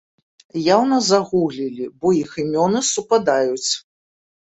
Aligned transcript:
Яўна 0.75 0.97
загуглілі, 1.09 1.85
бо 1.99 2.07
іх 2.23 2.35
імёны 2.47 2.85
супадаюць! 2.93 3.71